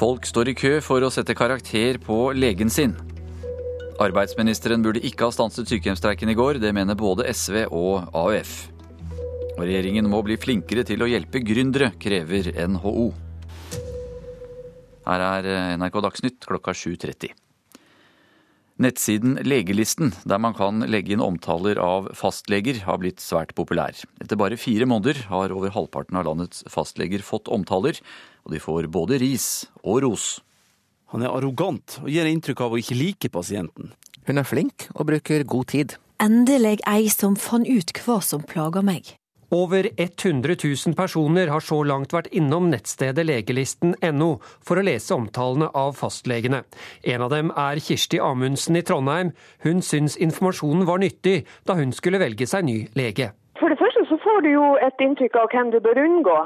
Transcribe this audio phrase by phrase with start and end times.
[0.00, 2.94] Folk står i kø for å sette karakter på legen sin.
[4.00, 8.54] Arbeidsministeren burde ikke ha stanset sykehjemsstreiken i går, det mener både SV og AUF.
[9.58, 13.10] Og regjeringen må bli flinkere til å hjelpe gründere, krever NHO.
[15.04, 17.36] Her er NRK Dagsnytt klokka 7.30.
[18.80, 23.92] Nettsiden Legelisten, der man kan legge inn omtaler av fastleger, har blitt svært populær.
[24.24, 28.00] Etter bare fire måneder har over halvparten av landets fastleger fått omtaler,
[28.46, 30.30] og de får både ris og ros.
[31.12, 33.92] Han er arrogant og gir inntrykk av å ikke like pasienten.
[34.24, 35.98] Hun er flink og bruker god tid.
[36.16, 39.12] Endelig ei som fant ut hva som plager meg.
[39.52, 40.54] Over 100
[40.86, 44.28] 000 personer har så langt vært innom nettstedet legelisten.no
[44.62, 46.60] for å lese omtalene av fastlegene.
[47.02, 49.32] En av dem er Kirsti Amundsen i Trondheim.
[49.66, 53.32] Hun syns informasjonen var nyttig da hun skulle velge seg ny lege.
[53.58, 56.38] For det første så får du jo et inntrykk av hvem du bør unngå,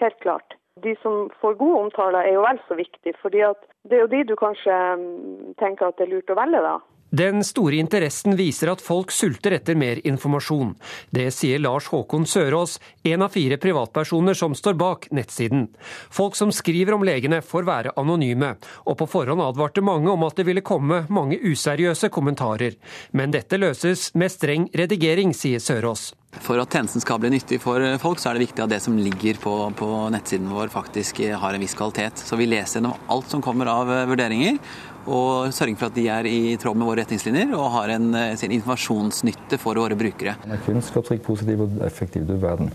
[0.00, 0.56] helt klart.
[0.80, 3.44] De som får gode omtaler er jo vel så viktig, fordi
[3.84, 6.78] det er jo de du kanskje mm, tenker at det er lurt å velge, da.
[7.16, 10.74] Den store interessen viser at folk sulter etter mer informasjon.
[11.14, 12.74] Det sier Lars Håkon Sørås,
[13.08, 15.68] en av fire privatpersoner som står bak nettsiden.
[16.12, 18.52] Folk som skriver om legene får være anonyme,
[18.84, 22.76] og på forhånd advarte mange om at det ville komme mange useriøse kommentarer.
[23.16, 26.10] Men dette løses med streng redigering, sier Sørås.
[26.44, 28.98] For at tjenesten skal bli nyttig for folk, så er det viktig at det som
[28.98, 32.22] ligger på, på nettsiden vår faktisk har en viss kvalitet.
[32.22, 34.60] Så vi leser gjennom alt som kommer av vurderinger
[35.06, 38.34] og sørger for at de er i tråd med våre retningslinjer og har en, eh,
[38.36, 40.36] sin informasjonsnytte for våre brukere.
[40.50, 42.72] Er kunnskapsrik, positiv og effektiv, verden.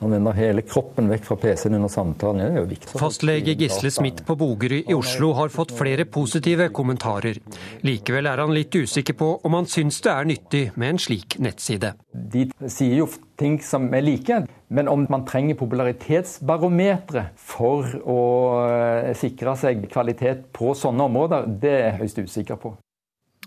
[0.00, 2.44] Han vender hele kroppen vekk fra PC-en under samtalen.
[2.44, 2.98] Det er jo viktig.
[3.00, 7.40] Fastlege Gisle Smith på Bogerud i Oslo har fått flere positive kommentarer.
[7.82, 11.38] Likevel er han litt usikker på om han syns det er nyttig med en slik
[11.42, 11.96] nettside.
[12.14, 14.38] De sier jo ting som er like,
[14.70, 18.20] men om man trenger popularitetsbarometre for å
[18.68, 22.76] eh, sikre seg kvalitet på sånne områder, det er jeg høyst usikker på.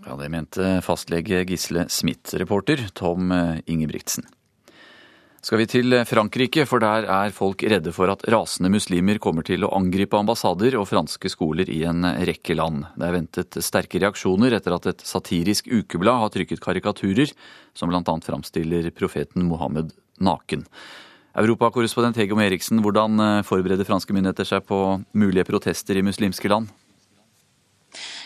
[0.02, 2.36] Ja, Det mente fastlege Gisle Smith.
[2.36, 4.28] Reporter Tom eh, Ingebrigtsen
[5.42, 9.66] skal vi til Frankrike, for der er folk redde for at rasende muslimer kommer til
[9.66, 12.86] å angripe ambassader og franske skoler i en rekke land.
[12.94, 17.34] Det er ventet sterke reaksjoner etter at et satirisk ukeblad har trykket karikaturer
[17.74, 18.04] som bl.a.
[18.22, 20.68] framstiller profeten Mohammed naken.
[21.42, 26.70] Europakorrespondent Hegom Eriksen, hvordan forbereder franske myndigheter seg på mulige protester i muslimske land?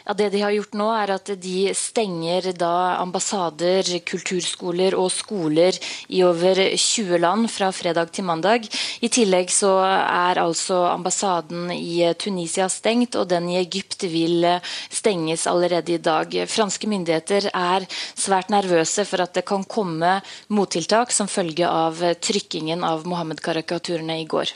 [0.07, 5.73] Ja, Det de har gjort nå, er at de stenger da ambassader, kulturskoler og skoler
[6.13, 8.67] i over 20 land fra fredag til mandag.
[9.01, 14.45] I tillegg så er altså ambassaden i Tunisia stengt, og den i Egypt vil
[14.93, 16.37] stenges allerede i dag.
[16.53, 20.19] Franske myndigheter er svært nervøse for at det kan komme
[20.53, 24.53] mottiltak som følge av trykkingen av Mohammed-karikaturene i går.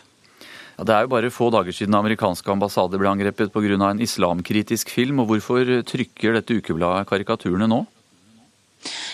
[0.80, 3.76] Ja, det er jo bare få dager siden amerikanske ambassader ble angrepet pga.
[3.90, 5.20] en islamkritisk film.
[5.20, 7.84] og Hvorfor trykker dette ukebladet karikaturene nå?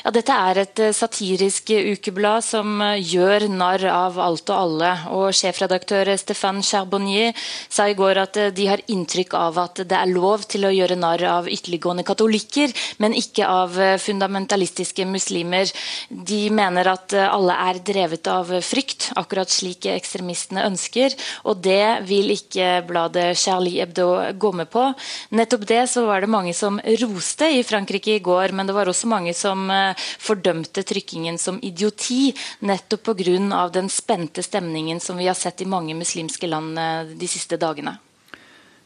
[0.05, 4.89] Ja, Dette er et eh, satirisk ukeblad som eh, gjør narr av alt og alle.
[5.17, 7.31] Og Sjefredaktør Stéphane Charbonnier
[7.73, 10.71] sa i går at eh, de har inntrykk av at det er lov til å
[10.75, 15.73] gjøre narr av ytterliggående katolikker, men ikke av fundamentalistiske muslimer.
[16.13, 21.17] De mener at alle er drevet av frykt, akkurat slik ekstremistene ønsker.
[21.49, 24.85] Og det vil ikke bladet Charlie Hebdo gå med på.
[25.33, 28.93] Nettopp det så var det mange som roste i Frankrike i går, men det var
[28.93, 29.65] også mange som
[29.97, 33.69] fordømte trykkingen som idioti, nettopp pga.
[33.73, 37.97] den spente stemningen som vi har sett i mange muslimske land eh, de siste dagene.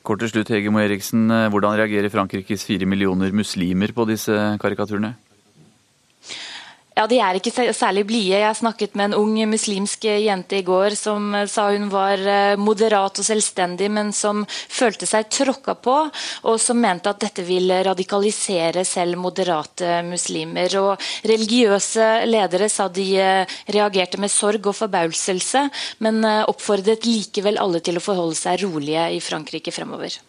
[0.03, 1.29] Kort til slutt, Hege Moe Eriksen.
[1.29, 5.15] Eh, hvordan reagerer Frankrikes fire millioner muslimer på disse karikaturene?
[6.99, 8.41] Ja, De er ikke særlig blide.
[8.41, 12.59] Jeg snakket med en ung muslimsk jente i går som eh, sa hun var eh,
[12.59, 15.93] moderat og selvstendig, men som følte seg tråkka på,
[16.43, 20.75] og som mente at dette vil radikalisere selv moderate muslimer.
[20.81, 25.61] Og Religiøse ledere sa de eh, reagerte med sorg og forbauselse,
[26.03, 30.19] men oppfordret likevel alle til å forholde seg rolige i Frankrike fremover.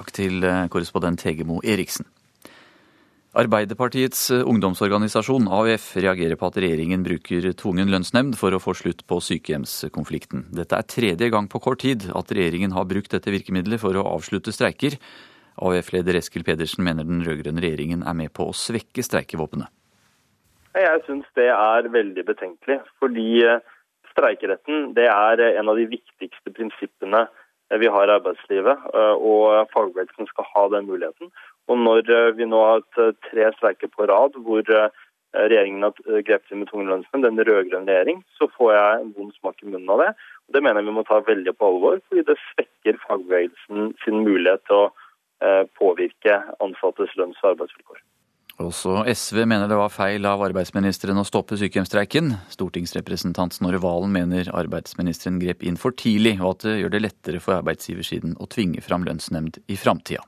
[0.00, 2.08] Takk til korrespondent Hegemo Eriksen.
[3.30, 9.04] Arbeiderpartiets eh, ungdomsorganisasjon AUF reagerer på at regjeringen bruker tvungen lønnsnemnd for å få slutt
[9.06, 10.48] på sykehjemskonflikten.
[10.58, 14.02] Dette er tredje gang på kort tid at regjeringen har brukt dette virkemidlet for å
[14.16, 14.98] avslutte streiker.
[15.62, 19.70] AUF-leder Eskil Pedersen mener den rød-grønne regjeringen er med på å svekke streikevåpenet.
[20.74, 22.80] Jeg syns det er veldig betenkelig.
[22.98, 23.62] Fordi eh,
[24.10, 27.28] streikeretten er en av de viktigste prinsippene
[27.78, 28.88] vi har i arbeidslivet.
[28.94, 31.30] Eh, og fagbevegelsen skal ha den muligheten.
[31.70, 35.04] Og når eh, vi nå har hatt eh, tre streiker på rad hvor eh,
[35.36, 39.34] regjeringen har grepet inn med tvungen lønnsmenn, den rød-grønne regjering, så får jeg en vond
[39.36, 40.10] smak i munnen av det.
[40.48, 44.24] Og det mener jeg vi må ta veldig på alvor, fordi det svekker fagbevegelsen sin
[44.26, 44.90] mulighet til å
[45.78, 48.02] påvirke ansattes lønns- og arbeidsvilkår.
[48.60, 52.34] Også SV mener det var feil av arbeidsministeren å stoppe sykehjemstreiken.
[52.52, 57.40] Stortingsrepresentant Snorre Valen mener arbeidsministeren grep inn for tidlig, og at det gjør det lettere
[57.40, 60.26] for arbeidsgiversiden å tvinge fram lønnsnemnd i framtida.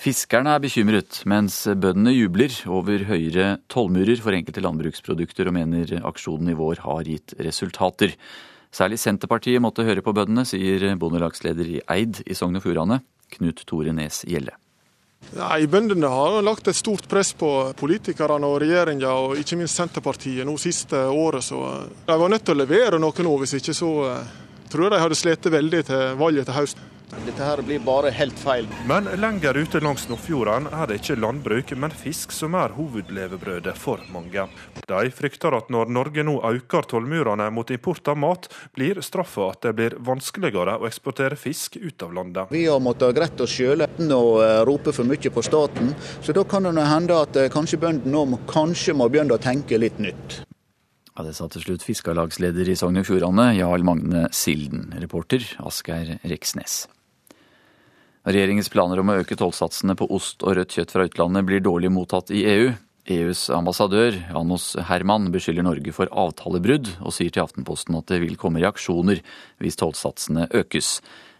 [0.00, 6.52] Fiskerne er bekymret, mens bøndene jubler over høyere tollmurer for enkelte landbruksprodukter og mener aksjonen
[6.52, 8.16] i vår har gitt resultater.
[8.72, 13.02] Særlig Senterpartiet måtte høre på bøndene, sier bondelagsleder i Eid i Sogn og Fjordane,
[13.36, 14.56] Knut Tore Nes Gjelle.
[15.34, 20.46] Nei, Bøndene har lagt et stort press på politikerne og regjeringa, og ikke minst Senterpartiet
[20.46, 21.44] nå siste året.
[21.44, 21.60] Så
[22.06, 24.36] de var nødt til å levere noe nå, hvis ikke så eh,
[24.70, 26.92] tror jeg de hadde slitt veldig til valget til høsten.
[27.10, 28.66] Dette her blir bare helt feil.
[28.88, 34.02] Men lenger ute langs Nordfjorden er det ikke landbruk, men fisk som er hovedlevebrødet for
[34.12, 34.46] mange.
[34.86, 39.62] De frykter at når Norge nå øker tollmurene mot import av mat, blir straffa at
[39.68, 42.50] det blir vanskeligere å eksportere fisk ut av landet.
[42.54, 46.34] Vi har måttet greie oss sjøl uten å eh, rope for mye på staten, så
[46.36, 50.02] da kan det hende at eh, kanskje bøndene nå kanskje må begynne å tenke litt
[50.02, 50.45] nytt.
[51.16, 54.90] Ja, Det sa til slutt Fiskarlagsleder i Sogn og Fjordane, Jarl Magne Silden.
[55.00, 56.82] Reporter Asgeir Reksnes.
[58.26, 61.88] Regjeringens planer om å øke tollsatsene på ost og rødt kjøtt fra utlandet blir dårlig
[61.94, 62.68] mottatt i EU.
[63.08, 68.36] EUs ambassadør Janos Herman beskylder Norge for avtalebrudd, og sier til Aftenposten at det vil
[68.36, 69.24] komme reaksjoner
[69.62, 70.98] hvis tollsatsene økes.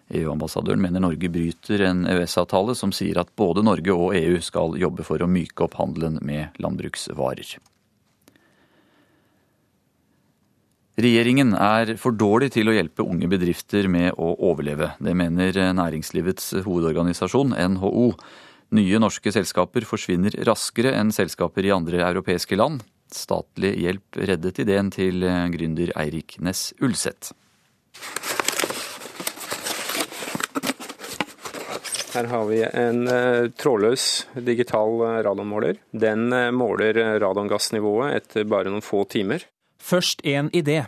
[0.08, 5.04] EU-ambassadøren mener Norge bryter en EØS-avtale som sier at både Norge og EU skal jobbe
[5.04, 7.58] for å myke opp handelen med landbruksvarer.
[10.96, 14.94] Regjeringen er for dårlig til å hjelpe unge bedrifter med å overleve.
[14.96, 18.06] Det mener næringslivets hovedorganisasjon, NHO.
[18.78, 22.80] Nye norske selskaper forsvinner raskere enn selskaper i andre europeiske land.
[23.12, 25.20] Statlig hjelp reddet ideen til
[25.52, 27.34] gründer Eirik Næss Ulseth.
[32.16, 34.06] Her har vi en uh, trådløs
[34.48, 34.96] digital
[35.26, 35.76] radonmåler.
[35.92, 39.44] Den uh, måler radongassnivået etter bare noen få timer.
[39.86, 40.80] Først en idé.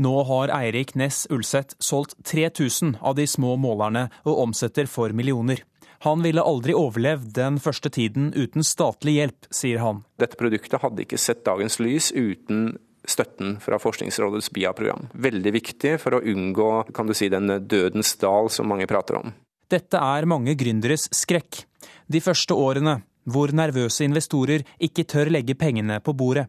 [0.00, 5.60] Nå har Eirik Næss Ulseth solgt 3000 av de små målerne og omsetter for millioner.
[6.06, 10.00] Han ville aldri overlevd den første tiden uten statlig hjelp, sier han.
[10.16, 15.10] Dette produktet hadde ikke sett dagens lys uten støtten fra Forskningsrådets BIA-program.
[15.12, 19.34] Veldig viktig for å unngå kan du si, den dødens dal som mange prater om.
[19.68, 21.66] Dette er mange gründeres skrekk.
[22.08, 26.48] De første årene, hvor nervøse investorer ikke tør legge pengene på bordet.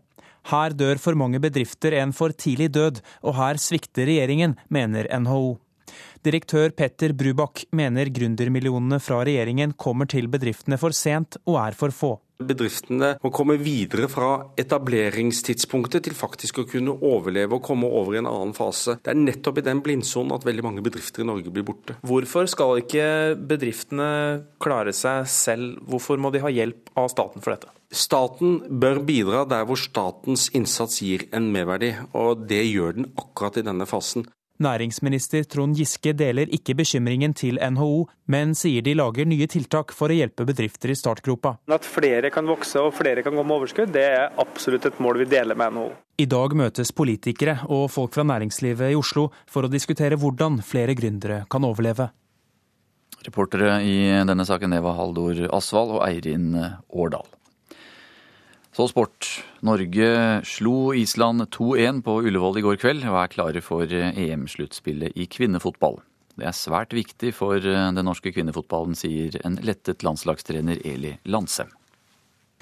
[0.50, 5.60] Her dør for mange bedrifter en for tidlig død, og her svikter regjeringen, mener NHO.
[6.26, 11.94] Direktør Petter Brubakk mener gründermillionene fra regjeringen kommer til bedriftene for sent og er for
[11.94, 12.14] få.
[12.48, 18.22] Bedriftene må komme videre fra etableringstidspunktet til faktisk å kunne overleve og komme over i
[18.22, 18.98] en annen fase.
[19.04, 21.98] Det er nettopp i den blindsonen at veldig mange bedrifter i Norge blir borte.
[22.08, 23.06] Hvorfor skal ikke
[23.50, 24.10] bedriftene
[24.62, 27.72] klare seg selv, hvorfor må de ha hjelp av staten for dette?
[27.92, 33.60] Staten bør bidra der hvor statens innsats gir en merverdi, og det gjør den akkurat
[33.60, 34.24] i denne fasen.
[34.62, 40.12] Næringsminister Trond Giske deler ikke bekymringen til NHO, men sier de lager nye tiltak for
[40.12, 41.56] å hjelpe bedrifter i startgropa.
[41.72, 45.24] At flere kan vokse og flere kan gå med overskudd, det er absolutt et mål
[45.24, 45.90] vi deler med NHO.
[46.22, 50.94] I dag møtes politikere og folk fra næringslivet i Oslo for å diskutere hvordan flere
[51.00, 52.12] gründere kan overleve.
[53.26, 56.54] Reportere i denne saken det var Haldor Asvald og Eirin
[56.90, 57.26] Årdal.
[58.72, 59.28] Så sport.
[59.68, 60.12] Norge
[60.48, 66.00] slo Island 2-1 på Ullevål i går kveld og er klare for EM-sluttspillet i kvinnefotball.
[66.40, 71.68] Det er svært viktig for den norske kvinnefotballen, sier en lettet landslagstrener Eli Landsem.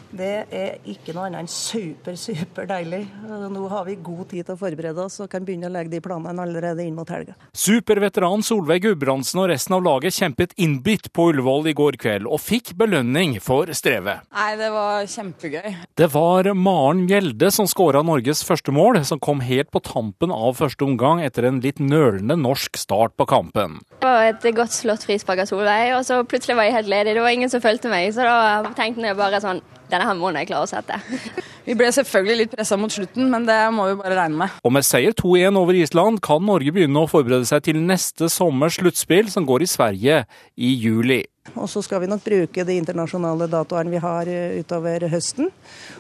[0.10, 3.04] Det er ikke noe annet enn super, super deilig.
[3.30, 6.02] Nå har vi god tid til å forberede oss og kan begynne å legge de
[6.02, 7.36] planene allerede inn mot helga.
[7.54, 12.42] Superveteran Solveig Gudbrandsen og resten av laget kjempet innbitt på Ullevål i går kveld, og
[12.42, 14.26] fikk belønning for strevet.
[14.34, 15.70] Nei, det var kjempegøy.
[16.02, 20.58] Det var Maren Gjelde som skåra Norges første mål, som kom helt på tampen av
[20.58, 23.80] første omgang etter en litt nølende norsk start på kampen.
[24.00, 27.18] Det var et godt slått frispark av Solveig, og så plutselig var jeg helt ledig.
[27.18, 30.32] Det var ingen som fulgte meg, så da tenkte jeg bare sånn denne her må
[30.36, 31.00] jeg klare å sette.
[31.70, 34.54] Vi ble selvfølgelig litt pressa mot slutten, men det må vi bare regne med.
[34.66, 38.80] Og med seier 2-1 over Island kan Norge begynne å forberede seg til neste sommers
[38.80, 40.16] sluttspill, som går i Sverige
[40.58, 41.20] i juli.
[41.54, 45.52] Og så skal vi nok bruke de internasjonale datoene vi har utover høsten.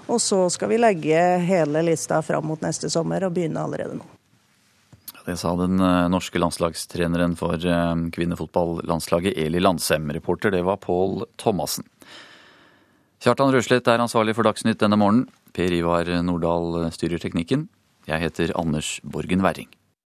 [0.09, 4.09] Og så skal vi legge hele lista fram mot neste sommer og begynne allerede nå.
[5.29, 5.77] Det sa den
[6.09, 7.61] norske landslagstreneren for
[8.15, 10.09] kvinnefotballandslaget Eli Landsem.
[10.17, 11.85] Reporter det var Pål Thomassen.
[13.19, 15.25] Kjartan Røslett er ansvarlig for Dagsnytt denne morgenen.
[15.51, 17.65] Per Ivar Nordahl styrer teknikken.
[18.07, 19.67] Jeg heter Anders Borgen Werring.